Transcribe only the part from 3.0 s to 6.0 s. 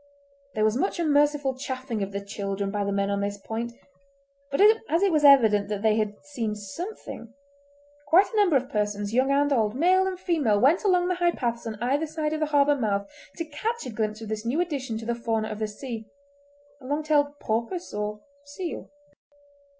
on this point, but as it was evident that they